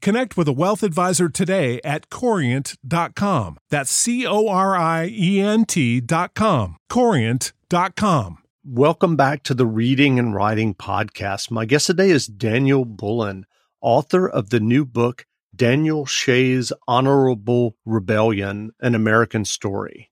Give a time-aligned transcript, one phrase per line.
[0.00, 3.58] connect with a wealth advisor today at corient.com.
[3.70, 6.76] That's C O R I E N T.com.
[6.90, 8.38] Corient.com.
[8.64, 11.50] Welcome back to the Reading and Writing Podcast.
[11.50, 13.46] My guest today is Daniel Bullen,
[13.80, 20.10] author of the new book, Daniel Shays' Honorable Rebellion An American Story.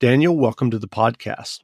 [0.00, 1.60] Daniel, welcome to the podcast.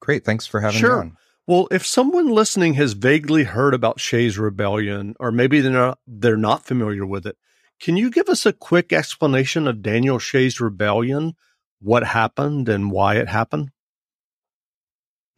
[0.00, 0.24] Great.
[0.24, 1.02] Thanks for having sure.
[1.02, 1.16] me on.
[1.50, 6.36] Well, if someone listening has vaguely heard about Shays' Rebellion, or maybe they're not, they're
[6.36, 7.36] not familiar with it,
[7.80, 11.32] can you give us a quick explanation of Daniel Shays' Rebellion,
[11.80, 13.70] what happened, and why it happened?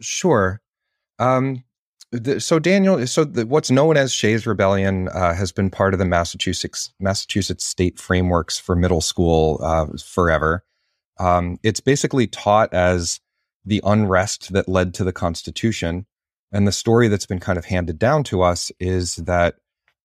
[0.03, 0.61] Sure.
[1.19, 1.65] Um,
[2.11, 5.99] the, so Daniel, so the, what's known as Shays' Rebellion uh, has been part of
[5.99, 10.63] the Massachusetts Massachusetts state frameworks for middle school uh, forever.
[11.19, 13.19] Um, it's basically taught as
[13.65, 16.07] the unrest that led to the Constitution,
[16.53, 19.57] and the story that's been kind of handed down to us is that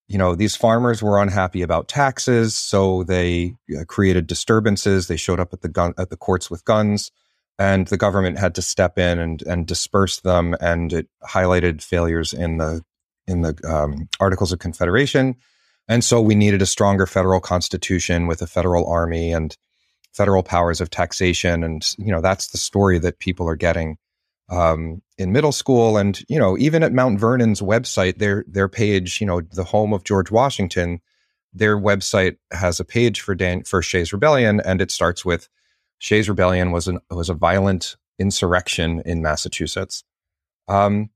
[0.07, 5.07] you know these farmers were unhappy about taxes, so they uh, created disturbances.
[5.07, 7.11] They showed up at the gun at the courts with guns
[7.59, 12.33] and the government had to step in and and disperse them and it highlighted failures
[12.33, 12.81] in the
[13.27, 15.35] in the um, articles of confederation
[15.87, 19.57] and so we needed a stronger federal constitution with a federal army and
[20.13, 23.97] federal powers of taxation and you know that's the story that people are getting
[24.49, 29.19] um, in middle school and you know even at mount vernon's website their their page
[29.19, 31.01] you know the home of george washington
[31.53, 35.49] their website has a page for dan for shays' rebellion and it starts with
[35.99, 40.03] Shays' Rebellion was an was a violent insurrection in Massachusetts.
[40.67, 41.09] Um,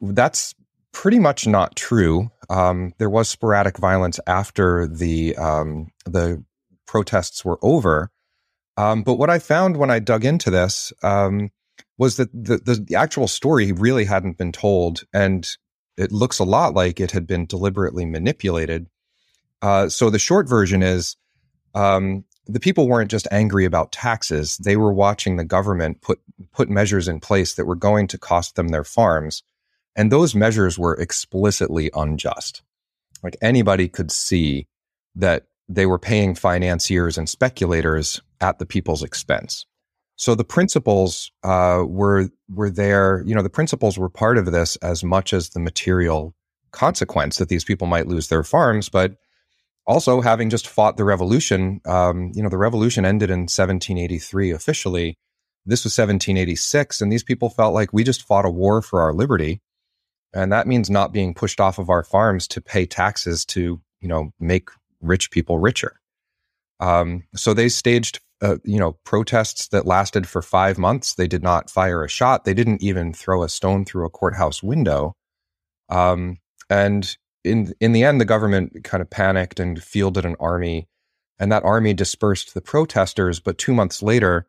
[0.00, 0.54] that's
[0.92, 2.30] pretty much not true.
[2.48, 6.44] Um, there was sporadic violence after the um, the
[6.86, 8.10] protests were over.
[8.76, 11.50] Um, but what I found when I dug into this um,
[12.00, 15.46] was that the, the, the actual story really hadn't been told, and
[15.98, 18.86] it looks a lot like it had been deliberately manipulated.
[19.60, 21.18] Uh, so the short version is
[21.74, 26.18] um, the people weren't just angry about taxes; they were watching the government put
[26.52, 29.42] put measures in place that were going to cost them their farms,
[29.94, 32.62] and those measures were explicitly unjust.
[33.22, 34.68] Like anybody could see
[35.16, 39.66] that they were paying financiers and speculators at the people's expense.
[40.20, 43.24] So the principles uh, were were there.
[43.24, 46.34] You know, the principles were part of this as much as the material
[46.72, 49.16] consequence that these people might lose their farms, but
[49.86, 55.16] also having just fought the revolution um, you know the revolution ended in 1783 officially
[55.64, 59.14] this was 1786 and these people felt like we just fought a war for our
[59.14, 59.62] liberty
[60.34, 64.08] and that means not being pushed off of our farms to pay taxes to you
[64.08, 64.68] know make
[65.00, 65.98] rich people richer
[66.78, 71.42] um, so they staged uh, you know protests that lasted for five months they did
[71.42, 75.14] not fire a shot they didn't even throw a stone through a courthouse window
[75.90, 76.38] um,
[76.68, 80.88] and in in the end, the government kind of panicked and fielded an army,
[81.38, 83.40] and that army dispersed the protesters.
[83.40, 84.46] But two months later,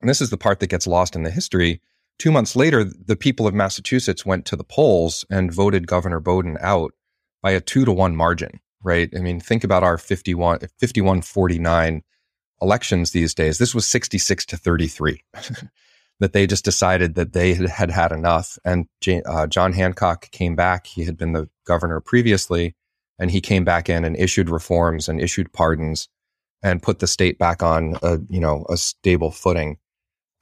[0.00, 1.80] and this is the part that gets lost in the history.
[2.18, 6.56] Two months later, the people of Massachusetts went to the polls and voted Governor Bowdoin
[6.60, 6.92] out
[7.42, 8.60] by a two to one margin.
[8.84, 9.10] Right?
[9.16, 12.02] I mean, think about our 51, 51 49
[12.62, 13.58] elections these days.
[13.58, 15.22] This was 66 to 33.
[16.20, 18.56] that they just decided that they had had enough.
[18.64, 18.86] And
[19.26, 20.86] uh, John Hancock came back.
[20.86, 22.76] He had been the governor previously,
[23.18, 26.08] and he came back in and issued reforms and issued pardons
[26.62, 29.78] and put the state back on a you know a stable footing.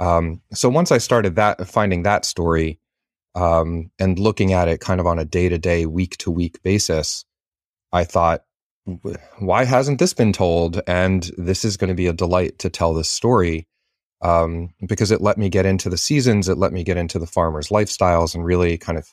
[0.01, 2.79] Um, so once I started that, finding that story
[3.35, 6.63] um, and looking at it kind of on a day to day, week to week
[6.63, 7.25] basis,
[7.93, 8.45] I thought,
[9.39, 10.81] why hasn't this been told?
[10.87, 13.67] And this is going to be a delight to tell this story
[14.23, 17.27] um, because it let me get into the seasons, it let me get into the
[17.27, 19.09] farmers' lifestyles, and really kind of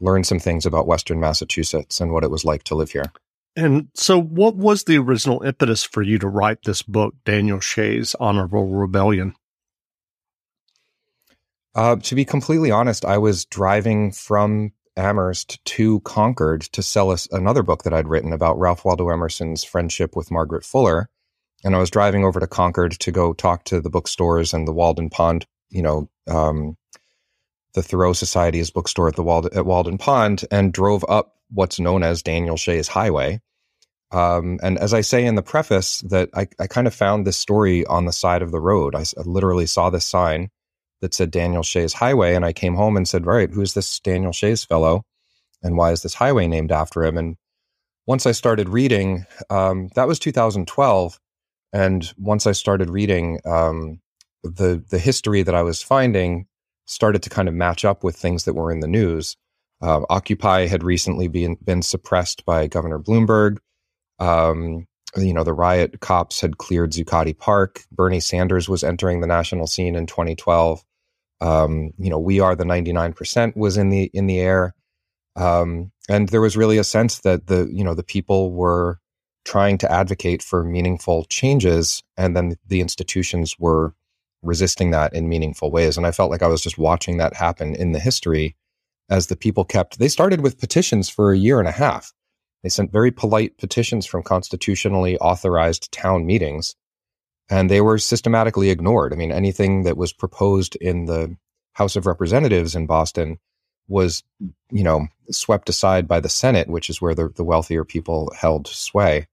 [0.00, 3.12] learn some things about Western Massachusetts and what it was like to live here.
[3.56, 8.14] And so, what was the original impetus for you to write this book, Daniel Shays'
[8.20, 9.34] Honorable Rebellion?
[11.74, 17.28] Uh, to be completely honest, I was driving from Amherst to Concord to sell us
[17.30, 21.08] another book that I'd written about Ralph Waldo Emerson's friendship with Margaret Fuller.
[21.64, 24.72] And I was driving over to Concord to go talk to the bookstores and the
[24.72, 26.76] Walden Pond, you know, um,
[27.74, 32.02] the Thoreau Society's bookstore at the Wald- at Walden Pond, and drove up what's known
[32.02, 33.40] as Daniel Shays Highway.
[34.10, 37.36] Um, and as I say in the preface, that I, I, kind of found this
[37.36, 38.94] story on the side of the road.
[38.94, 40.48] I, I literally saw this sign
[41.00, 42.34] that said Daniel Shays Highway.
[42.34, 45.02] And I came home and said, right, who's this Daniel Shays fellow?
[45.62, 47.16] And why is this highway named after him?
[47.16, 47.36] And
[48.06, 51.18] once I started reading, um, that was 2012.
[51.72, 54.00] And once I started reading, um,
[54.42, 56.46] the the history that I was finding
[56.86, 59.36] started to kind of match up with things that were in the news.
[59.82, 63.58] Uh, Occupy had recently been been suppressed by Governor Bloomberg.
[64.18, 64.86] Um,
[65.16, 67.82] you know, the riot cops had cleared Zuccotti Park.
[67.92, 70.82] Bernie Sanders was entering the national scene in 2012.
[71.40, 74.74] Um, you know, we are the 99% was in the in the air.
[75.36, 78.98] Um, and there was really a sense that the you know the people were
[79.44, 83.94] trying to advocate for meaningful changes, and then the institutions were
[84.42, 85.96] resisting that in meaningful ways.
[85.96, 88.56] And I felt like I was just watching that happen in the history
[89.10, 89.98] as the people kept.
[89.98, 92.12] They started with petitions for a year and a half.
[92.62, 96.74] They sent very polite petitions from constitutionally authorized town meetings
[97.50, 99.12] and they were systematically ignored.
[99.12, 101.36] I mean, anything that was proposed in the
[101.72, 103.38] House of Representatives in Boston
[103.88, 104.22] was,
[104.70, 108.66] you know, swept aside by the Senate, which is where the, the wealthier people held
[108.66, 109.26] sway.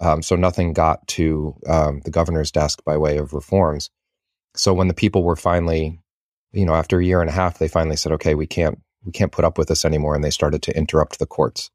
[0.00, 3.90] Um, so nothing got to um, the governor's desk by way of reforms.
[4.54, 6.00] So when the people were finally,
[6.52, 9.12] you know, after a year and a half, they finally said, "Okay, we can't, we
[9.12, 11.70] can't put up with this anymore," and they started to interrupt the courts.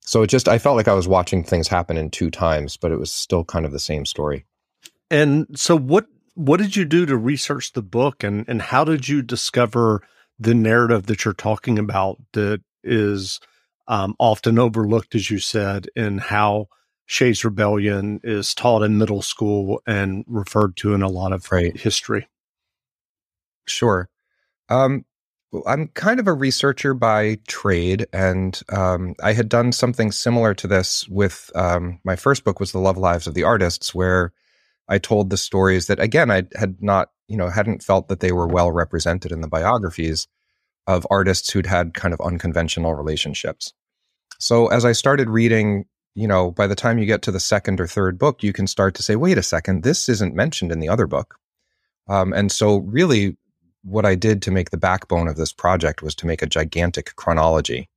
[0.00, 2.92] So it just, I felt like I was watching things happen in two times, but
[2.92, 4.44] it was still kind of the same story.
[5.14, 9.08] And so what what did you do to research the book and and how did
[9.08, 10.02] you discover
[10.40, 13.38] the narrative that you're talking about that is
[13.86, 16.66] um, often overlooked, as you said, in how
[17.06, 21.76] Shays' Rebellion is taught in middle school and referred to in a lot of right.
[21.76, 22.26] history?
[23.66, 24.08] Sure.
[24.68, 25.04] Um,
[25.64, 30.66] I'm kind of a researcher by trade, and um, I had done something similar to
[30.66, 34.32] this with um, my first book was The Love Lives of the Artists, where
[34.88, 38.32] I told the stories that again I had not, you know, hadn't felt that they
[38.32, 40.28] were well represented in the biographies
[40.86, 43.72] of artists who'd had kind of unconventional relationships.
[44.38, 47.80] So as I started reading, you know, by the time you get to the second
[47.80, 50.80] or third book, you can start to say, wait a second, this isn't mentioned in
[50.80, 51.36] the other book.
[52.08, 53.36] Um, and so really
[53.82, 57.16] what I did to make the backbone of this project was to make a gigantic
[57.16, 57.88] chronology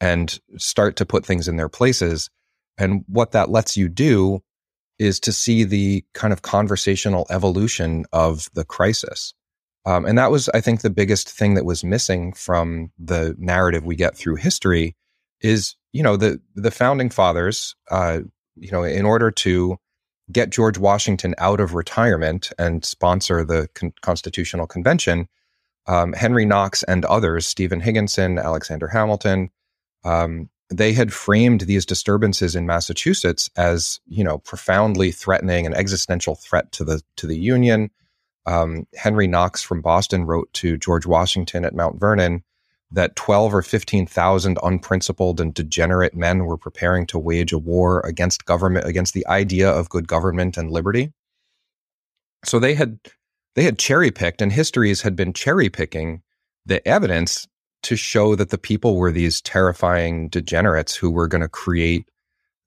[0.00, 2.30] and start to put things in their places.
[2.78, 4.42] And what that lets you do
[5.00, 9.32] is to see the kind of conversational evolution of the crisis.
[9.86, 13.86] Um, and that was, I think, the biggest thing that was missing from the narrative
[13.86, 14.94] we get through history
[15.40, 18.20] is, you know, the the founding fathers, uh,
[18.56, 19.78] you know, in order to
[20.30, 25.28] get George Washington out of retirement and sponsor the con- Constitutional Convention,
[25.86, 29.48] um, Henry Knox and others, Stephen Higginson, Alexander Hamilton,
[30.04, 36.36] um, they had framed these disturbances in Massachusetts as, you know, profoundly threatening an existential
[36.36, 37.90] threat to the to the Union.
[38.46, 42.42] Um, Henry Knox from Boston wrote to George Washington at Mount Vernon
[42.92, 48.46] that 12 or 15,000 unprincipled and degenerate men were preparing to wage a war against
[48.46, 51.12] government, against the idea of good government and liberty.
[52.44, 52.98] So they had
[53.56, 56.22] they had cherry picked, and histories had been cherry picking
[56.64, 57.48] the evidence
[57.82, 62.06] to show that the people were these terrifying degenerates who were going to create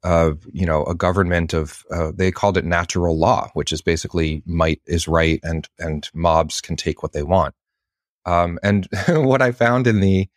[0.04, 4.44] uh, you know, a government of uh, they called it natural law, which is basically
[4.46, 7.56] might is right and and mobs can take what they want.
[8.26, 10.28] Um, and what I found in the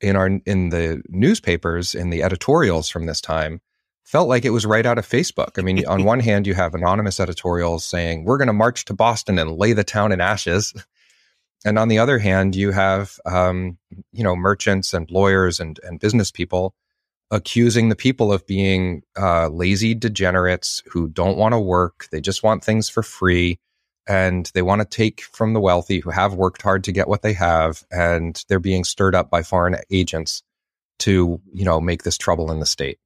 [0.00, 3.60] in our in the newspapers in the editorials from this time
[4.02, 5.58] felt like it was right out of Facebook.
[5.58, 8.94] I mean, on one hand, you have anonymous editorials saying we're going to march to
[8.94, 10.74] Boston and lay the town in ashes,
[11.64, 13.78] and on the other hand, you have um,
[14.12, 16.74] you know merchants and lawyers and and business people
[17.30, 22.06] accusing the people of being uh, lazy degenerates who don't want to work.
[22.12, 23.58] They just want things for free.
[24.08, 27.22] and they want to take from the wealthy who have worked hard to get what
[27.22, 30.42] they have and they're being stirred up by foreign agents
[31.00, 32.98] to you know make this trouble in the state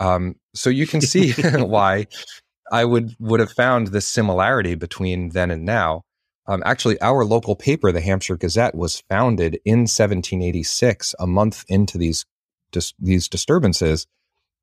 [0.00, 2.06] um, so you can see why
[2.72, 6.02] i would would have found this similarity between then and now
[6.46, 11.98] um, actually our local paper the hampshire gazette was founded in 1786 a month into
[11.98, 12.24] these
[12.70, 14.06] dis- these disturbances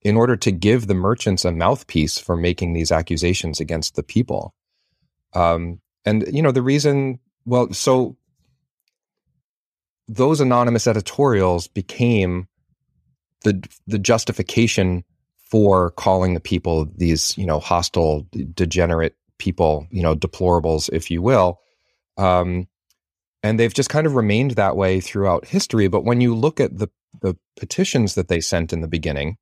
[0.01, 4.53] in order to give the merchants a mouthpiece for making these accusations against the people
[5.33, 8.17] um, and you know the reason, well, so
[10.07, 12.47] those anonymous editorials became
[13.43, 15.03] the the justification
[15.37, 21.21] for calling the people these you know hostile, degenerate people, you know deplorables, if you
[21.21, 21.59] will.
[22.19, 22.67] Um,
[23.41, 25.87] and they've just kind of remained that way throughout history.
[25.87, 26.89] But when you look at the
[27.21, 29.37] the petitions that they sent in the beginning,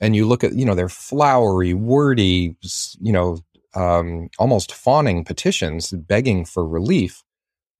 [0.00, 2.56] and you look at you know their flowery, wordy,
[3.00, 3.38] you know
[3.74, 7.22] um, almost fawning petitions begging for relief,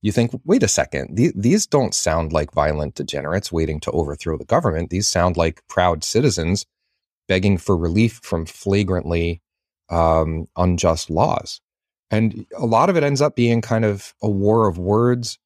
[0.03, 4.37] you think, wait a second, th- these don't sound like violent degenerates waiting to overthrow
[4.37, 4.91] the government.
[4.91, 6.67] These sound like proud citizens
[7.29, 9.41] begging for relief from flagrantly
[9.91, 11.61] um, unjust laws.
[12.13, 15.39] And a lot of it ends up being kind of a war of words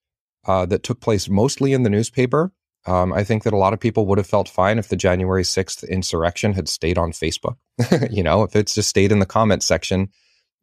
[0.47, 2.53] uh, that took place mostly in the newspaper.
[2.85, 5.43] Um, I think that a lot of people would have felt fine if the January
[5.43, 7.57] 6th insurrection had stayed on Facebook.
[8.11, 10.11] you know, if it's just stayed in the comment section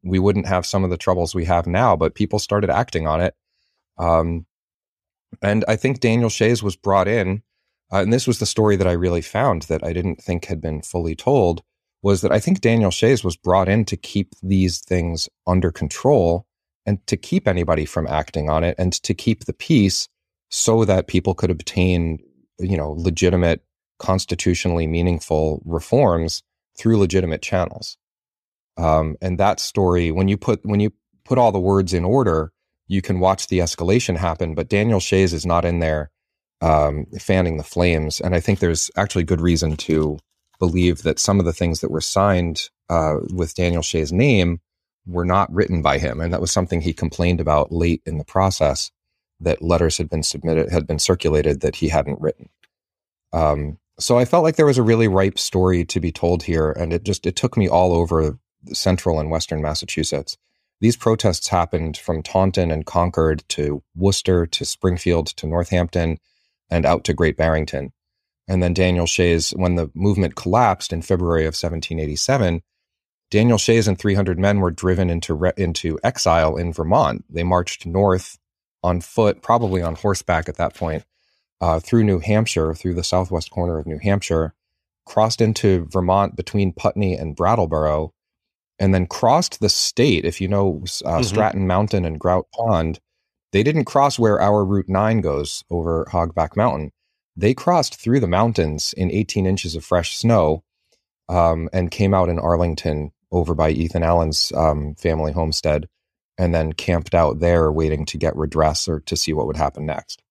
[0.04, 3.22] we wouldn't have some of the troubles we have now, but people started acting on
[3.22, 3.36] it.
[3.98, 4.46] Um,
[5.42, 7.42] and I think Daniel Shays was brought in,
[7.92, 10.62] uh, and this was the story that I really found that I didn't think had
[10.62, 11.64] been fully told,
[12.04, 16.46] was that I think Daniel Shays was brought in to keep these things under control
[16.86, 20.10] and to keep anybody from acting on it and to keep the peace
[20.50, 22.20] so that people could obtain,
[22.60, 23.64] you know, legitimate,
[24.00, 26.44] constitutionally meaningful reforms
[26.78, 27.98] through legitimate channels.
[28.76, 30.92] Um, and that story, when you put when you
[31.24, 32.52] put all the words in order,
[32.88, 34.56] you can watch the escalation happen.
[34.56, 36.12] But Daniel Shays is not in there
[36.60, 40.18] um, fanning the flames, and I think there's actually good reason to
[40.64, 44.62] believe that some of the things that were signed uh, with Daniel Shays' name
[45.06, 48.24] were not written by him, and that was something he complained about late in the
[48.24, 48.90] process.
[49.42, 52.48] That letters had been submitted, had been circulated that he hadn't written.
[53.34, 56.72] Um, so I felt like there was a really ripe story to be told here,
[56.72, 58.40] and it just it took me all over
[58.72, 60.38] central and western Massachusetts.
[60.80, 66.20] These protests happened from Taunton and Concord to Worcester to Springfield to Northampton
[66.70, 67.92] and out to Great Barrington.
[68.48, 72.62] And then Daniel Shays, when the movement collapsed in February of 1787,
[73.32, 77.24] Daniel Shays and 300 men were driven into, re- into exile in Vermont.
[77.30, 78.38] They marched north
[78.84, 81.06] on foot, probably on horseback at that point,
[81.62, 84.54] uh, through New Hampshire, through the southwest corner of New Hampshire,
[85.06, 88.14] crossed into Vermont between Putney and Brattleboro,
[88.78, 90.26] and then crossed the state.
[90.26, 91.24] If you know uh, mm-hmm.
[91.24, 93.00] Stratton Mountain and Grout Pond,
[93.54, 96.92] they didn't cross where our Route 9 goes over Hogback Mountain.
[97.36, 100.64] They crossed through the mountains in 18 inches of fresh snow
[101.30, 105.88] um, and came out in Arlington over by Ethan Allen's um, family homestead
[106.38, 109.86] and then camped out there waiting to get redress or to see what would happen
[109.86, 110.22] next.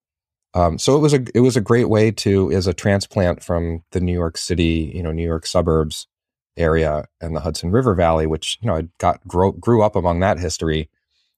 [0.53, 3.83] Um, so it was a it was a great way to as a transplant from
[3.91, 6.07] the New York City, you know, New York suburbs
[6.55, 10.19] area and the Hudson River Valley, which you know I got grew, grew up among
[10.19, 10.89] that history.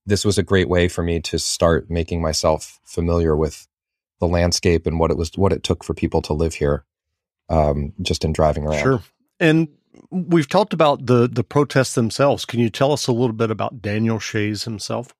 [0.04, 3.66] This was a great way for me to start making myself familiar with
[4.20, 6.84] the landscape and what it was, what it took for people to live here,
[7.48, 8.82] um, just in driving around.
[8.82, 9.02] Sure.
[9.38, 9.68] And
[10.10, 12.44] we've talked about the the protests themselves.
[12.44, 15.14] Can you tell us a little bit about Daniel Shays himself?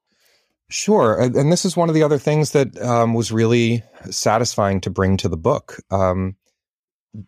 [0.68, 4.90] Sure, and this is one of the other things that um, was really satisfying to
[4.90, 5.76] bring to the book.
[5.92, 6.34] Um,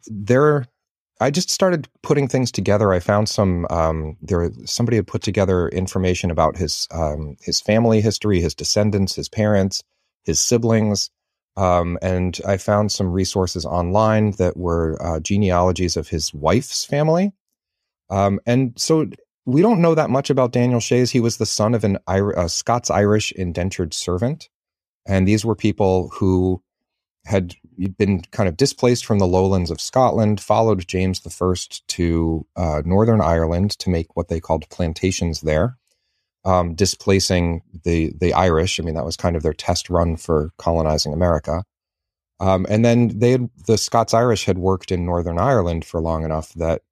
[0.07, 0.67] there
[1.21, 2.93] I just started putting things together.
[2.93, 4.51] I found some um, there.
[4.65, 9.83] Somebody had put together information about his um, his family history, his descendants, his parents,
[10.25, 11.11] his siblings,
[11.59, 17.33] um, and I found some resources online that were uh, genealogies of his wife's family.
[18.11, 19.07] Um, and so
[19.45, 21.11] we don't know that much about Daniel Shays.
[21.11, 24.49] He was the son of an a Scots Irish indentured servant,
[25.05, 26.63] and these were people who
[27.25, 27.57] had
[27.99, 31.55] been kind of displaced from the lowlands of Scotland, followed James I
[31.89, 35.77] to uh, Northern Ireland to make what they called plantations there,
[36.45, 38.79] um, displacing the the Irish.
[38.79, 41.65] I mean, that was kind of their test run for colonizing America.
[42.41, 46.25] Um, and then they had, the Scots Irish had worked in Northern Ireland for long
[46.25, 46.83] enough that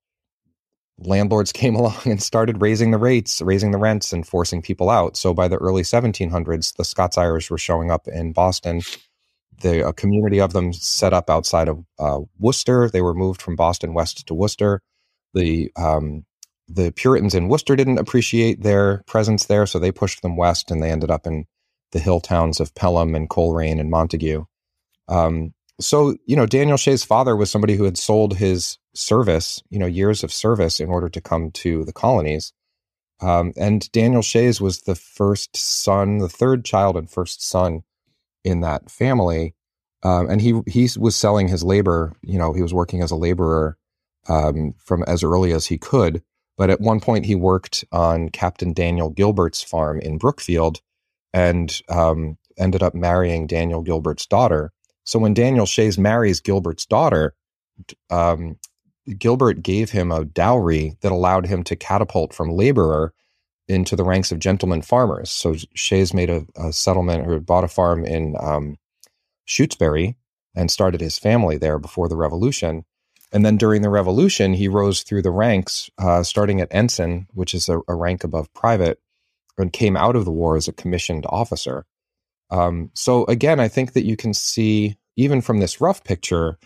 [0.99, 5.17] landlords came along and started raising the rates, raising the rents, and forcing people out.
[5.17, 8.83] So by the early 1700s, the Scots Irish were showing up in Boston
[9.61, 12.91] the a community of them set up outside of uh, Worcester.
[12.91, 14.83] They were moved from Boston west to Worcester.
[15.35, 16.25] The um,
[16.69, 20.83] the Puritans in Worcester didn't appreciate their presence there, so they pushed them west, and
[20.83, 21.47] they ended up in
[21.93, 24.45] the hill towns of Pelham and Colrain and Montague.
[25.09, 29.79] Um, so, you know, Daniel Shays' father was somebody who had sold his service, you
[29.79, 32.53] know, years of service in order to come to the colonies.
[33.21, 37.83] Um, and Daniel Shays was the first son, the third child and first son
[38.45, 39.55] in that family.
[40.03, 42.13] Um, and he he was selling his labor.
[42.23, 43.77] You know, he was working as a laborer
[44.29, 46.23] um, from as early as he could.
[46.57, 50.81] But at one point, he worked on Captain Daniel Gilbert's farm in Brookfield,
[51.33, 54.73] and um, ended up marrying Daniel Gilbert's daughter.
[55.05, 57.35] So when Daniel Shays marries Gilbert's daughter,
[58.11, 58.57] um,
[59.19, 63.13] Gilbert gave him a dowry that allowed him to catapult from laborer
[63.69, 65.31] into the ranks of gentleman farmers.
[65.31, 68.77] So Shays made a, a settlement or bought a farm in um,
[69.47, 70.17] Shutesbury
[70.55, 72.85] and started his family there before the Revolution.
[73.33, 77.55] And then during the Revolution, he rose through the ranks, uh, starting at ensign, which
[77.55, 79.01] is a, a, rank above private,
[79.59, 81.85] and came out of the war as a commissioned officer.
[82.51, 86.59] Um, so again, I think that you can see, even from this rough picture,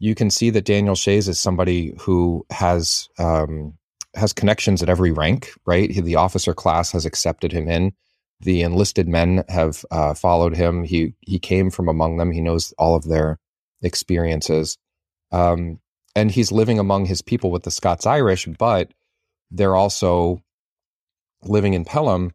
[0.00, 3.74] you can see that Daniel Shays is somebody who has um,
[4.14, 5.52] has connections at every rank.
[5.66, 7.92] Right, the officer class has accepted him in.
[8.40, 10.84] The enlisted men have uh, followed him.
[10.84, 12.32] He he came from among them.
[12.32, 13.38] He knows all of their
[13.82, 14.78] experiences,
[15.30, 15.78] um,
[16.14, 18.46] and he's living among his people with the Scots Irish.
[18.58, 18.92] But
[19.50, 20.42] they're also
[21.42, 22.32] living in Pelham.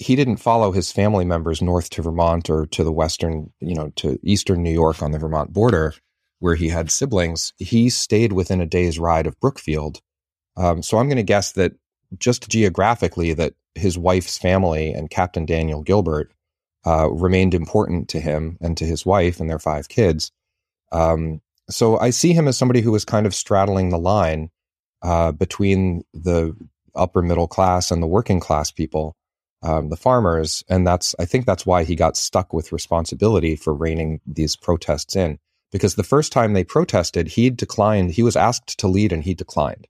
[0.00, 3.90] He didn't follow his family members north to Vermont or to the western, you know,
[3.96, 5.94] to eastern New York on the Vermont border
[6.40, 10.00] where he had siblings, he stayed within a day's ride of Brookfield.
[10.56, 11.72] Um, so I'm going to guess that
[12.18, 16.32] just geographically, that his wife's family and Captain Daniel Gilbert
[16.84, 20.32] uh, remained important to him and to his wife and their five kids.
[20.90, 24.50] Um, so I see him as somebody who was kind of straddling the line
[25.02, 26.54] uh, between the
[26.94, 29.16] upper middle class and the working class people,
[29.62, 33.74] um, the farmers, and that's I think that's why he got stuck with responsibility for
[33.74, 35.38] reining these protests in
[35.72, 38.12] because the first time they protested, he declined.
[38.12, 39.86] He was asked to lead and he declined.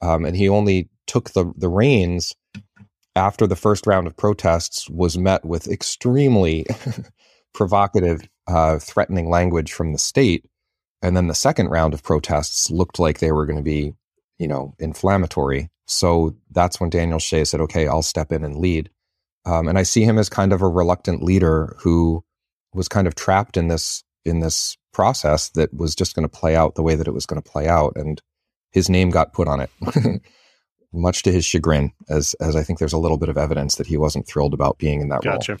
[0.00, 2.34] Um, and he only took the, the reins
[3.16, 6.64] after the first round of protests was met with extremely
[7.54, 10.44] provocative, uh, threatening language from the state.
[11.02, 13.94] And then the second round of protests looked like they were going to be,
[14.38, 15.70] you know, inflammatory.
[15.86, 18.90] So that's when Daniel Shay said, okay, I'll step in and lead.
[19.46, 22.22] Um, and I see him as kind of a reluctant leader who
[22.74, 26.54] was kind of trapped in this in this process that was just going to play
[26.54, 28.20] out the way that it was going to play out and
[28.70, 29.70] his name got put on it
[30.92, 33.86] much to his chagrin as as I think there's a little bit of evidence that
[33.86, 35.52] he wasn't thrilled about being in that gotcha.
[35.52, 35.60] role.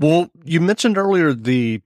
[0.00, 1.82] Well, you mentioned earlier the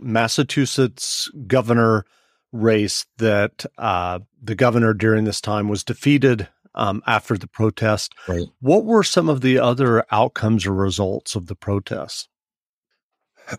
[0.00, 2.04] Massachusetts governor
[2.52, 8.14] race that uh, the governor during this time was defeated um, after the protest.
[8.28, 8.46] Right.
[8.60, 12.28] What were some of the other outcomes or results of the protests?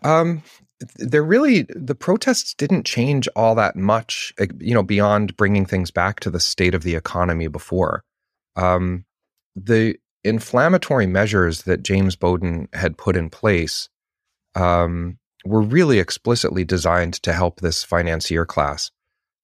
[0.02, 0.42] Um,
[0.96, 5.90] they're really the protests didn't change all that much, eh, you know, beyond bringing things
[5.90, 8.02] back to the state of the economy before.
[8.56, 9.04] Um,
[9.54, 13.88] the inflammatory measures that James Bowdoin had put in place
[14.54, 18.90] um, were really explicitly designed to help this financier class.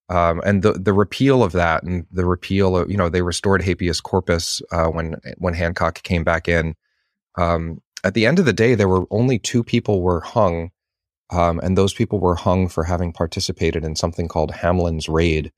[0.08, 3.62] Um, and the the repeal of that and the repeal of you know they restored
[3.62, 6.76] habeas corpus uh, when when Hancock came back in.
[7.36, 10.70] Um, at the end of the day, there were only two people were hung,
[11.30, 15.50] um, and those people were hung for having participated in something called Hamlin's raid,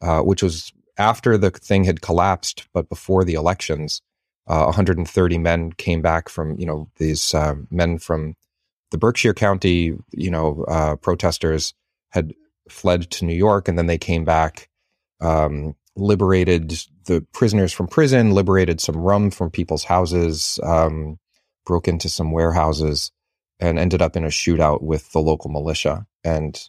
[0.00, 4.00] uh, which was after the thing had collapsed, but before the elections
[4.46, 8.34] uh, 130 men came back from you know these uh, men from
[8.90, 11.74] the Berkshire County you know uh, protesters
[12.10, 12.34] had
[12.68, 14.68] fled to New York and then they came back
[15.20, 21.18] um, liberated the prisoners from prison, liberated some rum from people's houses, um,
[21.66, 23.12] broke into some warehouses,
[23.58, 26.06] and ended up in a shootout with the local militia.
[26.24, 26.60] And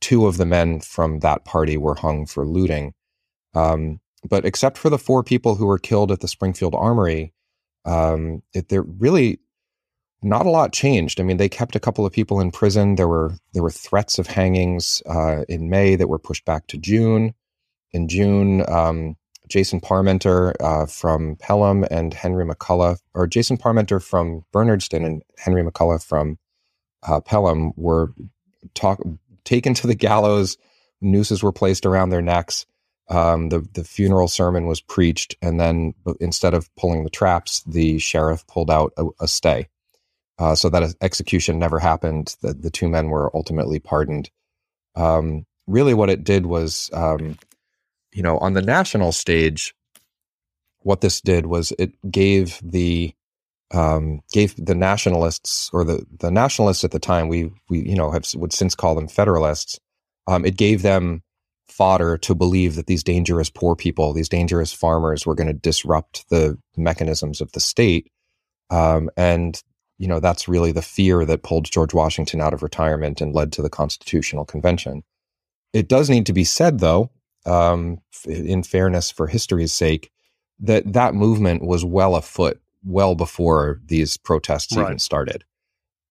[0.00, 2.94] two of the men from that party were hung for looting.
[3.54, 7.32] Um, but except for the four people who were killed at the Springfield Armory,
[7.84, 9.40] um, it, there really
[10.22, 11.20] not a lot changed.
[11.20, 12.96] I mean, they kept a couple of people in prison.
[12.96, 16.78] There were there were threats of hangings uh, in May that were pushed back to
[16.78, 17.34] June.
[17.92, 19.16] In June, um,
[19.48, 25.62] Jason Parmenter uh, from Pelham and Henry McCullough, or Jason Parmenter from Bernardston and Henry
[25.62, 26.38] McCullough from
[27.06, 28.12] uh, Pelham, were
[28.74, 29.00] talk,
[29.44, 30.58] taken to the gallows.
[31.00, 32.66] Nooses were placed around their necks.
[33.10, 37.98] Um, the the funeral sermon was preached, and then instead of pulling the traps, the
[37.98, 39.68] sheriff pulled out a, a stay
[40.38, 42.36] uh, so that execution never happened.
[42.42, 44.30] The, the two men were ultimately pardoned.
[44.94, 47.38] Um, really, what it did was, um,
[48.12, 49.74] you know, on the national stage,
[50.80, 53.14] what this did was it gave the
[53.74, 58.10] um, gave the nationalists or the the nationalists at the time we we you know
[58.10, 59.78] have would since call them federalists.
[60.26, 61.22] Um, it gave them
[61.68, 66.28] fodder to believe that these dangerous poor people, these dangerous farmers, were going to disrupt
[66.30, 68.10] the mechanisms of the state.
[68.70, 69.62] Um, and
[69.98, 73.52] you know, that's really the fear that pulled George Washington out of retirement and led
[73.52, 75.02] to the Constitutional Convention.
[75.72, 77.10] It does need to be said, though,
[77.44, 80.10] um, in fairness for history's sake,
[80.60, 84.84] that that movement was well afoot well before these protests right.
[84.84, 85.44] even started.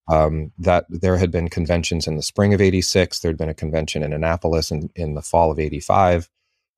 [0.10, 3.54] Um, that there had been conventions in the spring of 86, there had been a
[3.54, 6.30] convention in Annapolis in, in the fall of 85.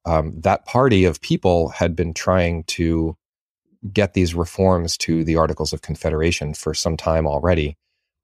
[0.06, 3.16] Um, that party of people had been trying to
[3.94, 7.78] get these reforms to the Articles of Confederation for some time already.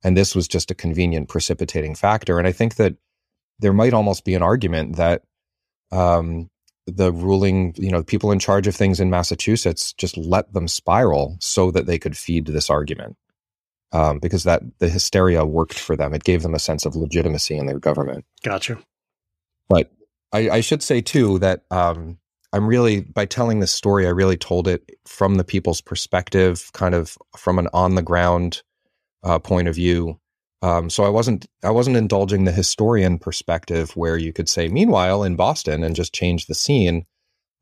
[0.04, 2.38] And this was just a convenient precipitating factor.
[2.38, 2.96] And I think that
[3.60, 5.24] there might almost be an argument that
[5.92, 6.50] um,
[6.88, 11.38] the ruling, you know, people in charge of things in Massachusetts just let them spiral
[11.40, 13.16] so that they could feed this argument.
[13.92, 16.14] Um, because that the hysteria worked for them.
[16.14, 18.26] It gave them a sense of legitimacy in their government.
[18.44, 18.78] Gotcha.
[19.70, 19.92] But
[20.34, 22.18] I, I should say too that um,
[22.52, 26.96] I'm really by telling this story, I really told it from the people's perspective, kind
[26.96, 28.64] of from an on the ground
[29.24, 30.20] uh, point of view.
[30.62, 35.24] Um, so I wasn't I wasn't indulging the historian perspective where you could say, meanwhile,
[35.24, 37.06] in Boston, and just change the scene.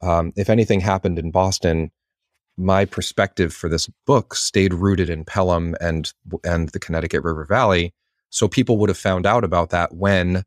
[0.01, 1.91] Um, if anything happened in Boston,
[2.57, 6.11] my perspective for this book stayed rooted in Pelham and
[6.43, 7.93] and the Connecticut River Valley.
[8.29, 10.43] So people would have found out about that when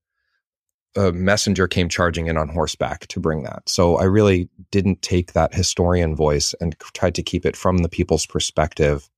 [0.97, 3.69] a messenger came charging in on horseback to bring that.
[3.69, 7.89] So I really didn't take that historian voice and tried to keep it from the
[7.89, 9.09] people's perspective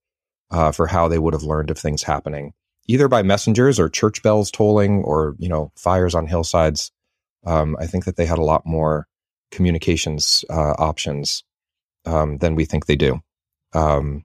[0.51, 2.53] uh, for how they would have learned of things happening,
[2.89, 6.91] either by messengers or church bells tolling or you know fires on hillsides.
[7.47, 9.07] Um, I think that they had a lot more
[9.51, 11.45] communications uh, options
[12.09, 13.21] um, than we think they do.
[13.75, 14.25] Um,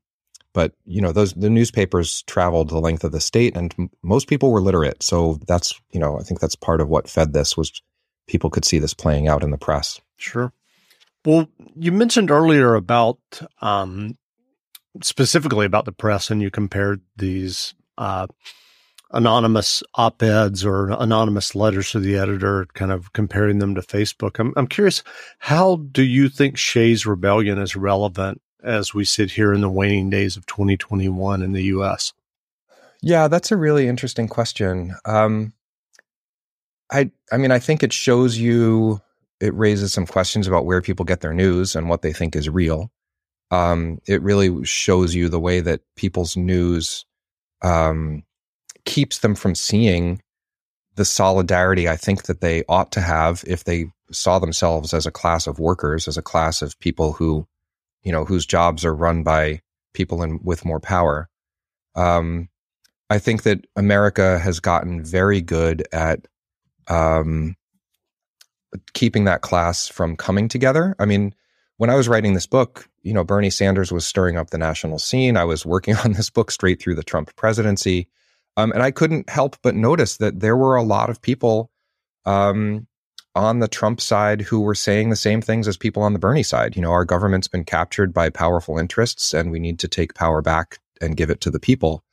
[0.53, 4.27] but you know those the newspapers traveled the length of the state and m- most
[4.27, 5.03] people were literate.
[5.03, 7.81] So that's you know i think that's part of what fed this was
[8.27, 9.99] people could see this playing out in the press.
[10.17, 10.53] Sure.
[11.25, 13.19] Well you mentioned earlier about
[13.61, 14.17] um,
[15.01, 18.27] specifically about the press and you compared these uh,
[19.13, 24.53] anonymous op-eds or anonymous letters to the editor kind of comparing them to facebook i'm,
[24.57, 25.03] I'm curious
[25.39, 30.09] how do you think shays rebellion is relevant as we sit here in the waning
[30.09, 32.13] days of 2021 in the US?
[33.01, 34.95] Yeah, that's a really interesting question.
[35.05, 35.53] Um,
[36.91, 39.01] I I mean, I think it shows you
[39.39, 42.49] it raises some questions about where people get their news and what they think is
[42.49, 42.91] real.
[43.51, 47.05] Um, it really shows you the way that people's news
[47.61, 48.23] um,
[48.85, 50.21] keeps them from seeing
[50.95, 55.11] the solidarity I think that they ought to have if they saw themselves as a
[55.11, 57.47] class of workers, as a class of people who
[58.03, 59.61] you know, whose jobs are run by
[59.93, 61.29] people in, with more power.
[61.95, 62.49] Um,
[63.09, 66.27] I think that America has gotten very good at
[66.87, 67.55] um,
[68.93, 70.95] keeping that class from coming together.
[70.99, 71.33] I mean,
[71.77, 74.99] when I was writing this book, you know, Bernie Sanders was stirring up the national
[74.99, 75.37] scene.
[75.37, 78.07] I was working on this book straight through the Trump presidency.
[78.57, 81.71] Um, and I couldn't help but notice that there were a lot of people
[82.25, 82.87] um,
[83.35, 86.43] on the Trump side who were saying the same things as people on the Bernie
[86.43, 86.75] side.
[86.75, 90.41] You know, our government's been captured by powerful interests and we need to take power
[90.41, 92.03] back and give it to the people.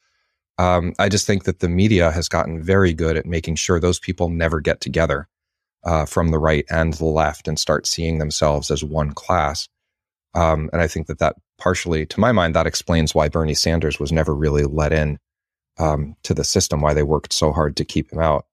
[0.58, 3.98] Um, I just think that the media has gotten very good at making sure those
[3.98, 5.28] people never get together
[5.84, 9.68] uh, from the right and the left and start seeing themselves as one class.
[10.34, 13.98] Um, and I think that that partially, to my mind, that explains why Bernie Sanders
[13.98, 15.18] was never really let in
[15.78, 18.46] um, to the system, why they worked so hard to keep him out.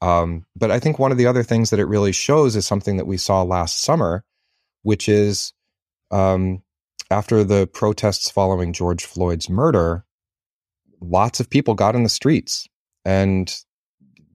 [0.00, 2.98] Um, but I think one of the other things that it really shows is something
[2.98, 4.24] that we saw last summer
[4.82, 5.52] which is
[6.10, 6.62] um,
[7.10, 10.04] after the protests following George Floyd's murder,
[11.00, 12.66] lots of people got in the streets
[13.04, 13.54] and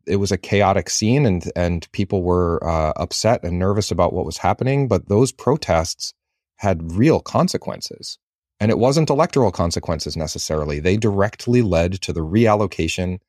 [0.06, 4.26] it was a chaotic scene and and people were uh, upset and nervous about what
[4.26, 6.14] was happening but those protests
[6.58, 8.18] had real consequences
[8.60, 13.20] and it wasn't electoral consequences necessarily they directly led to the reallocation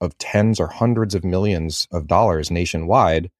[0.00, 3.30] of tens or hundreds of millions of dollars nationwide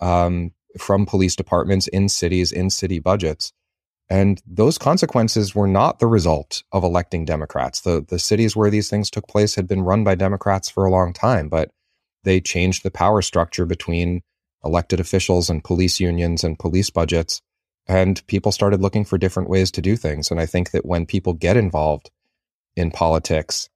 [0.00, 3.52] um, from police departments in cities in city budgets
[4.10, 7.82] and those consequences were not the result of electing Democrats.
[7.82, 10.90] The, the cities where these things took place had been run by Democrats for a
[10.90, 11.70] long time, but
[12.24, 14.22] they changed the power structure between
[14.64, 17.42] elected officials and police unions and police budgets.
[17.88, 20.30] And people started looking for different ways to do things.
[20.30, 22.10] And I think that when people get involved
[22.76, 23.70] in politics,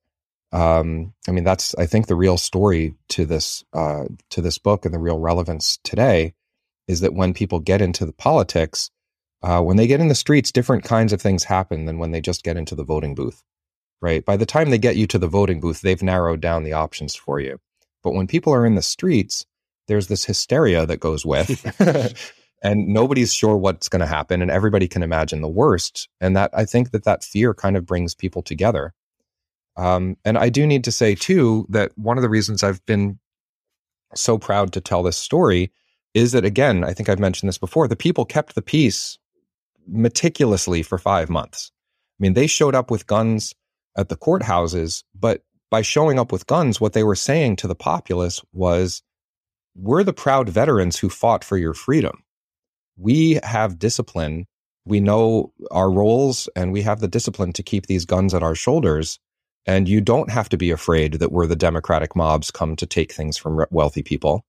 [0.52, 4.84] um, I mean, that's I think the real story to this uh, to this book
[4.84, 6.34] and the real relevance today
[6.88, 8.90] is that when people get into the politics,
[9.42, 12.20] uh, when they get in the streets, different kinds of things happen than when they
[12.20, 13.42] just get into the voting booth,
[14.02, 14.24] right?
[14.24, 17.14] By the time they get you to the voting booth, they've narrowed down the options
[17.14, 17.58] for you.
[18.02, 19.46] But when people are in the streets,
[19.88, 21.48] there's this hysteria that goes with,
[22.62, 26.08] and nobody's sure what's going to happen, and everybody can imagine the worst.
[26.20, 28.94] And that I think that that fear kind of brings people together.
[29.76, 33.18] Um, and I do need to say too that one of the reasons I've been
[34.14, 35.72] so proud to tell this story
[36.14, 37.88] is that again, I think I've mentioned this before.
[37.88, 39.18] The people kept the peace
[39.88, 41.72] meticulously for five months.
[42.20, 43.54] I mean, they showed up with guns
[43.96, 47.74] at the courthouses, but by showing up with guns, what they were saying to the
[47.74, 49.02] populace was,
[49.74, 52.22] We're the proud veterans who fought for your freedom.
[52.96, 54.46] We have discipline.
[54.84, 58.54] We know our roles and we have the discipline to keep these guns at our
[58.54, 59.18] shoulders.
[59.64, 63.12] And you don't have to be afraid that we're the democratic mobs come to take
[63.12, 64.44] things from wealthy people.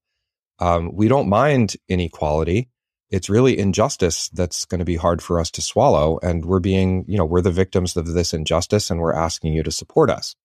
[0.60, 2.70] Um, we don't mind inequality
[3.14, 6.18] it's really injustice that's going to be hard for us to swallow.
[6.24, 9.62] And we're being, you know, we're the victims of this injustice and we're asking you
[9.62, 10.36] to support us.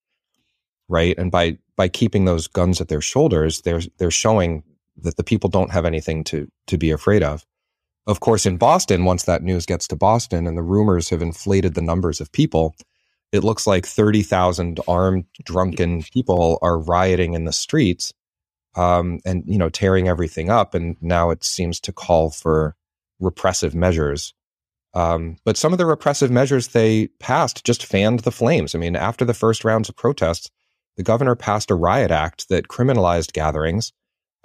[0.87, 1.17] Right.
[1.17, 4.61] And by, by keeping those guns at their shoulders, they're, they're showing
[4.97, 7.43] that the people don't have anything to, to be afraid of.
[8.09, 11.75] Of course, in Boston, once that news gets to Boston and the rumors have inflated
[11.75, 12.75] the numbers of people,
[13.31, 18.11] it looks like 30,000 armed, drunken people are rioting in the streets
[18.75, 20.73] um, and you know tearing everything up.
[20.73, 22.75] And now it seems to call for
[23.19, 24.33] repressive measures.
[24.95, 28.73] Um, but some of the repressive measures they passed just fanned the flames.
[28.73, 30.49] I mean, after the first rounds of protests,
[30.97, 33.93] the governor passed a riot act that criminalized gatherings.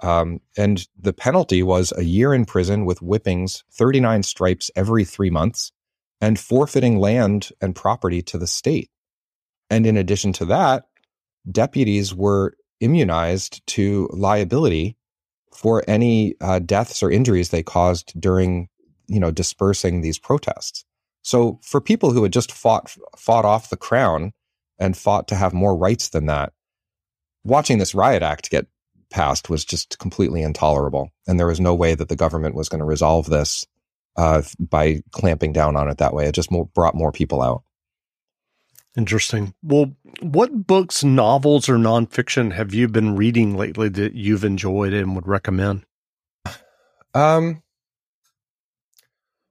[0.01, 5.29] Um, and the penalty was a year in prison with whippings, 39 stripes every three
[5.29, 5.71] months,
[6.19, 8.89] and forfeiting land and property to the state.
[9.69, 10.85] And in addition to that,
[11.49, 14.97] deputies were immunized to liability
[15.53, 18.67] for any uh, deaths or injuries they caused during,
[19.07, 20.85] you know, dispersing these protests.
[21.21, 24.33] So for people who had just fought fought off the crown
[24.77, 26.53] and fought to have more rights than that,
[27.43, 28.67] watching this riot act get
[29.09, 32.79] passed was just completely intolerable, and there was no way that the government was going
[32.79, 33.65] to resolve this
[34.17, 36.27] uh, by clamping down on it that way.
[36.27, 37.63] It just more, brought more people out.
[38.97, 39.53] Interesting.
[39.61, 45.15] Well, what books, novels, or nonfiction have you been reading lately that you've enjoyed and
[45.15, 45.85] would recommend?
[47.13, 47.61] Um,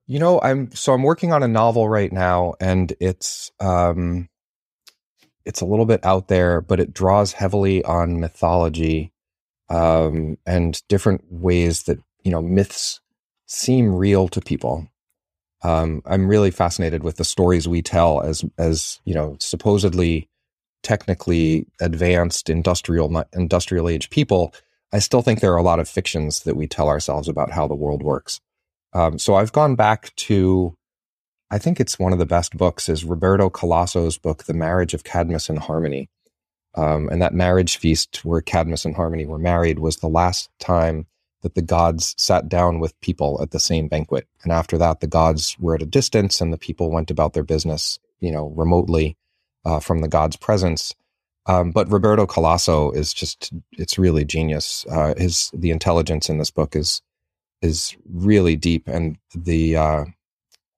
[0.06, 4.28] you know, I'm so I'm working on a novel right now, and it's um,
[5.46, 9.13] it's a little bit out there, but it draws heavily on mythology,
[9.68, 13.00] um, and different ways that you know myths
[13.46, 14.88] seem real to people
[15.62, 20.28] um, I'm really fascinated with the stories we tell as as you know supposedly
[20.84, 24.54] technically advanced industrial industrial age people.
[24.92, 27.66] I still think there are a lot of fictions that we tell ourselves about how
[27.66, 28.40] the world works.
[28.92, 30.76] Um, so I've gone back to,
[31.50, 35.02] I think it's one of the best books is Roberto Calasso's book, The Marriage of
[35.02, 36.08] Cadmus and Harmony.
[36.76, 41.06] Um, and that marriage feast where Cadmus and Harmony were married was the last time
[41.42, 44.26] that the gods sat down with people at the same banquet.
[44.42, 47.44] And after that, the gods were at a distance and the people went about their
[47.44, 49.16] business, you know, remotely
[49.64, 50.94] uh, from the gods' presence.
[51.46, 54.86] Um, but Roberto Calasso is just, it's really genius.
[54.90, 57.02] Uh, his, the intelligence in this book is,
[57.60, 58.88] is really deep.
[58.88, 60.04] And the, uh,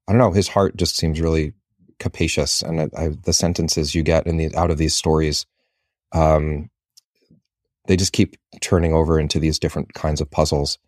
[0.08, 1.52] I don't know, his heart just seems really
[2.00, 2.62] capacious.
[2.62, 5.46] And I, the sentences you get in the, out of these stories,
[6.12, 6.70] um,
[7.86, 10.78] they just keep turning over into these different kinds of puzzles,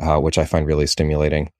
[0.00, 1.50] uh, which I find really stimulating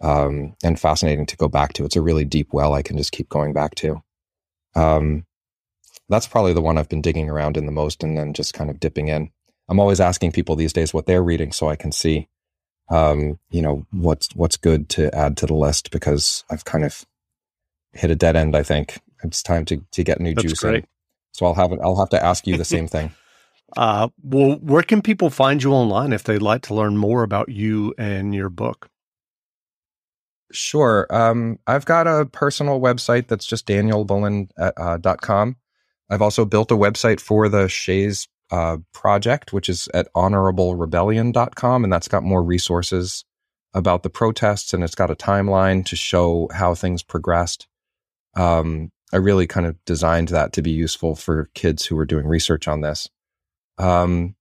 [0.00, 1.84] um, and fascinating to go back to.
[1.84, 4.02] It's a really deep well I can just keep going back to.
[4.74, 5.24] Um,
[6.08, 8.70] that's probably the one I've been digging around in the most and then just kind
[8.70, 9.30] of dipping in.
[9.68, 12.28] I'm always asking people these days what they're reading so I can see
[12.90, 17.04] um, you know, what's what's good to add to the list because I've kind of
[17.92, 18.56] hit a dead end.
[18.56, 20.84] I think it's time to to get new That's juice great.
[20.84, 20.86] in.
[21.38, 23.12] So I'll have I'll have to ask you the same thing.
[23.76, 27.48] Uh, well, where can people find you online if they'd like to learn more about
[27.50, 28.88] you and your book?
[30.50, 31.06] Sure.
[31.10, 35.56] Um, I've got a personal website that's just danielbullen uh, dot com.
[36.10, 41.84] I've also built a website for the Shays uh, project, which is at honorablerebellion.com.
[41.84, 43.24] And that's got more resources
[43.74, 47.68] about the protests and it's got a timeline to show how things progressed.
[48.34, 52.26] Um, I really kind of designed that to be useful for kids who were doing
[52.26, 53.08] research on this.
[53.78, 54.34] Um,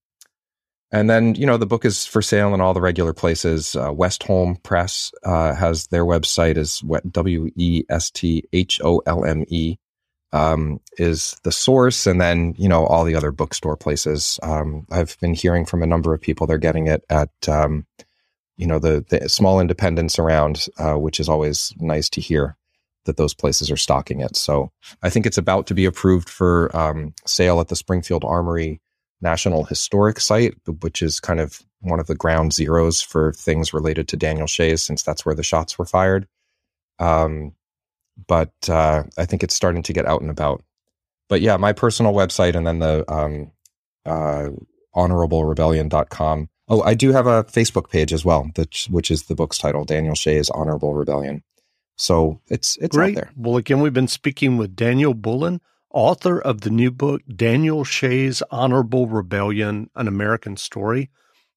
[0.91, 3.75] and then, you know, the book is for sale in all the regular places.
[3.75, 9.25] Uh, Westholme Press uh, has their website is W E S T H O L
[9.25, 9.77] M E
[10.31, 12.07] um, is the source.
[12.07, 14.39] And then, you know, all the other bookstore places.
[14.43, 17.85] Um, I've been hearing from a number of people they're getting it at, um,
[18.57, 22.56] you know, the, the small independents around, uh, which is always nice to hear
[23.07, 24.35] that those places are stocking it.
[24.35, 28.79] So I think it's about to be approved for um, sale at the Springfield Armory
[29.21, 34.07] National Historic Site, which is kind of one of the ground zeros for things related
[34.09, 36.27] to Daniel Shays, since that's where the shots were fired.
[36.99, 37.53] Um,
[38.27, 40.63] but uh, I think it's starting to get out and about.
[41.29, 43.51] But yeah, my personal website and then the um,
[44.05, 44.49] uh,
[44.95, 46.49] honorablerebellion.com.
[46.69, 49.85] Oh, I do have a Facebook page as well, which, which is the book's title,
[49.85, 51.43] Daniel Shays Honorable Rebellion.
[51.97, 53.17] So it's it's Great.
[53.17, 53.31] out there.
[53.35, 58.41] Well, again, we've been speaking with Daniel Bullen, author of the new book, Daniel Shays
[58.51, 61.09] Honorable Rebellion, An American Story.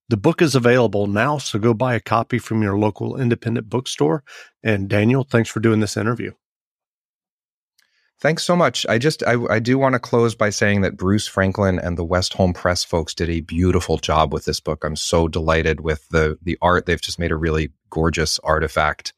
[0.09, 4.24] The book is available now, so go buy a copy from your local independent bookstore.
[4.62, 6.33] And Daniel, thanks for doing this interview.
[8.18, 8.85] Thanks so much.
[8.88, 12.05] I just I, I do want to close by saying that Bruce Franklin and the
[12.05, 14.85] Westholme Press folks did a beautiful job with this book.
[14.85, 16.87] I'm so delighted with the the art.
[16.87, 19.14] They've just made a really gorgeous artifact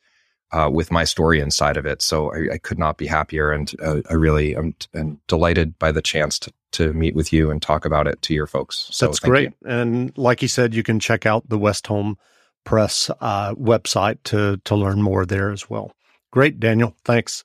[0.53, 2.03] uh, with my story inside of it.
[2.03, 5.93] So I, I could not be happier, and uh, I really am, am delighted by
[5.93, 8.89] the chance to to meet with you and talk about it to your folks.
[8.91, 9.51] So That's great.
[9.61, 9.69] you.
[9.69, 12.17] And like you said, you can check out the Westholme
[12.65, 15.93] Press uh, website to to learn more there as well.
[16.31, 16.97] Great, Daniel.
[17.05, 17.45] Thanks.